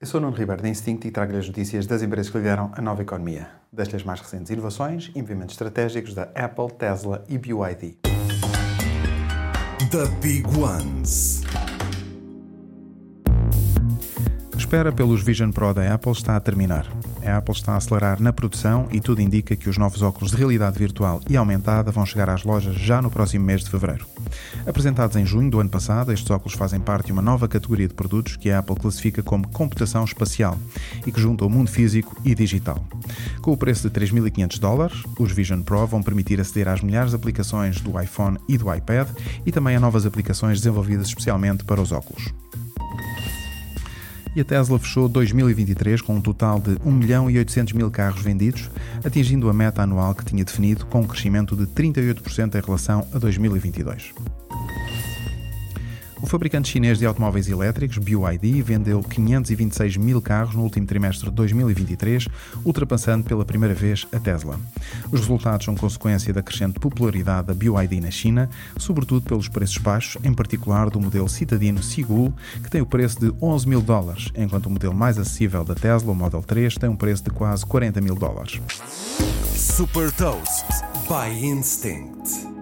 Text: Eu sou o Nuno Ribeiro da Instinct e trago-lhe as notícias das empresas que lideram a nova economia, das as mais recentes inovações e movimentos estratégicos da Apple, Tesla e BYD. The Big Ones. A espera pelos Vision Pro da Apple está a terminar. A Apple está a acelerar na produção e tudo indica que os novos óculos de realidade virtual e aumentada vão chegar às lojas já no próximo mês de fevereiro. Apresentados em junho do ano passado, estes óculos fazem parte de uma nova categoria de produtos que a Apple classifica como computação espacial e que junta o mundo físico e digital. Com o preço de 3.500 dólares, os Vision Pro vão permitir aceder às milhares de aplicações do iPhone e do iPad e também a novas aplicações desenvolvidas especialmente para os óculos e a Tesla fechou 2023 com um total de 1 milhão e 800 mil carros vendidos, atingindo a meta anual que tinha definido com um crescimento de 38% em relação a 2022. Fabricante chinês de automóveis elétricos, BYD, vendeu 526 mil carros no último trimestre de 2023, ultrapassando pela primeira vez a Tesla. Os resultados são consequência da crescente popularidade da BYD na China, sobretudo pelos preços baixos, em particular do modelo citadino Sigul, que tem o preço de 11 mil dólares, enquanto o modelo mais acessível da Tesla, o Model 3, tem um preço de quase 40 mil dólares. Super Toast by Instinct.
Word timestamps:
Eu 0.00 0.06
sou 0.06 0.20
o 0.20 0.22
Nuno 0.22 0.36
Ribeiro 0.36 0.62
da 0.62 0.68
Instinct 0.68 1.08
e 1.08 1.10
trago-lhe 1.10 1.38
as 1.38 1.48
notícias 1.48 1.84
das 1.84 2.02
empresas 2.02 2.30
que 2.30 2.38
lideram 2.38 2.70
a 2.72 2.80
nova 2.80 3.02
economia, 3.02 3.48
das 3.72 3.92
as 3.92 4.04
mais 4.04 4.20
recentes 4.20 4.48
inovações 4.48 5.10
e 5.12 5.20
movimentos 5.20 5.54
estratégicos 5.54 6.14
da 6.14 6.28
Apple, 6.36 6.70
Tesla 6.78 7.24
e 7.28 7.36
BYD. 7.36 7.96
The 9.90 10.06
Big 10.22 10.46
Ones. 10.56 11.42
A 14.54 14.56
espera 14.56 14.92
pelos 14.92 15.24
Vision 15.24 15.50
Pro 15.50 15.74
da 15.74 15.92
Apple 15.92 16.12
está 16.12 16.36
a 16.36 16.40
terminar. 16.40 16.86
A 17.26 17.38
Apple 17.38 17.54
está 17.54 17.72
a 17.72 17.78
acelerar 17.78 18.22
na 18.22 18.32
produção 18.32 18.86
e 18.92 19.00
tudo 19.00 19.20
indica 19.20 19.56
que 19.56 19.68
os 19.68 19.76
novos 19.76 20.00
óculos 20.00 20.30
de 20.30 20.36
realidade 20.36 20.78
virtual 20.78 21.20
e 21.28 21.36
aumentada 21.36 21.90
vão 21.90 22.06
chegar 22.06 22.30
às 22.30 22.44
lojas 22.44 22.76
já 22.76 23.02
no 23.02 23.10
próximo 23.10 23.44
mês 23.44 23.64
de 23.64 23.70
fevereiro. 23.70 24.06
Apresentados 24.66 25.16
em 25.16 25.26
junho 25.26 25.50
do 25.50 25.60
ano 25.60 25.70
passado, 25.70 26.12
estes 26.12 26.30
óculos 26.30 26.54
fazem 26.54 26.80
parte 26.80 27.06
de 27.06 27.12
uma 27.12 27.22
nova 27.22 27.48
categoria 27.48 27.88
de 27.88 27.94
produtos 27.94 28.36
que 28.36 28.50
a 28.50 28.58
Apple 28.58 28.76
classifica 28.76 29.22
como 29.22 29.48
computação 29.48 30.04
espacial 30.04 30.58
e 31.06 31.12
que 31.12 31.20
junta 31.20 31.44
o 31.44 31.50
mundo 31.50 31.70
físico 31.70 32.16
e 32.24 32.34
digital. 32.34 32.84
Com 33.40 33.52
o 33.52 33.56
preço 33.56 33.88
de 33.88 34.00
3.500 34.00 34.58
dólares, 34.58 35.02
os 35.18 35.32
Vision 35.32 35.62
Pro 35.62 35.86
vão 35.86 36.02
permitir 36.02 36.40
aceder 36.40 36.68
às 36.68 36.80
milhares 36.80 37.10
de 37.10 37.16
aplicações 37.16 37.80
do 37.80 38.00
iPhone 38.00 38.38
e 38.48 38.56
do 38.58 38.72
iPad 38.72 39.08
e 39.44 39.52
também 39.52 39.76
a 39.76 39.80
novas 39.80 40.06
aplicações 40.06 40.58
desenvolvidas 40.58 41.08
especialmente 41.08 41.64
para 41.64 41.80
os 41.80 41.92
óculos 41.92 42.32
e 44.38 44.40
a 44.40 44.44
Tesla 44.44 44.78
fechou 44.78 45.08
2023 45.08 46.00
com 46.00 46.14
um 46.14 46.20
total 46.20 46.60
de 46.60 46.78
1 46.84 46.92
milhão 46.92 47.28
e 47.28 47.36
800 47.38 47.72
mil 47.72 47.90
carros 47.90 48.22
vendidos, 48.22 48.70
atingindo 49.04 49.50
a 49.50 49.52
meta 49.52 49.82
anual 49.82 50.14
que 50.14 50.24
tinha 50.24 50.44
definido 50.44 50.86
com 50.86 51.00
um 51.00 51.06
crescimento 51.06 51.56
de 51.56 51.66
38% 51.66 52.54
em 52.54 52.64
relação 52.64 53.04
a 53.12 53.18
2022. 53.18 54.14
Fabricante 56.28 56.68
chinês 56.68 56.98
de 56.98 57.06
automóveis 57.06 57.48
elétricos, 57.48 57.96
BYD, 57.96 58.60
vendeu 58.60 59.02
526 59.02 59.96
mil 59.96 60.20
carros 60.20 60.54
no 60.54 60.62
último 60.62 60.86
trimestre 60.86 61.30
de 61.30 61.34
2023, 61.34 62.28
ultrapassando 62.66 63.24
pela 63.24 63.46
primeira 63.46 63.74
vez 63.74 64.06
a 64.12 64.20
Tesla. 64.20 64.60
Os 65.10 65.20
resultados 65.20 65.64
são 65.64 65.74
consequência 65.74 66.30
da 66.30 66.42
crescente 66.42 66.78
popularidade 66.78 67.46
da 67.46 67.54
BYD 67.54 68.02
na 68.02 68.10
China, 68.10 68.50
sobretudo 68.76 69.22
pelos 69.22 69.48
preços 69.48 69.78
baixos, 69.78 70.22
em 70.22 70.34
particular 70.34 70.90
do 70.90 71.00
modelo 71.00 71.30
citadino 71.30 71.82
Sigul, 71.82 72.30
que 72.62 72.68
tem 72.68 72.82
o 72.82 72.86
preço 72.86 73.18
de 73.18 73.32
11 73.40 73.66
mil 73.66 73.80
dólares, 73.80 74.30
enquanto 74.36 74.66
o 74.66 74.70
modelo 74.70 74.94
mais 74.94 75.18
acessível 75.18 75.64
da 75.64 75.74
Tesla, 75.74 76.12
o 76.12 76.14
Model 76.14 76.42
3, 76.42 76.74
tem 76.74 76.90
um 76.90 76.96
preço 76.96 77.24
de 77.24 77.30
quase 77.30 77.64
40 77.64 78.02
mil 78.02 78.14
dólares. 78.14 78.60
Super 79.56 80.12
Toast 80.12 80.66
by 81.08 81.34
Instinct. 81.42 82.57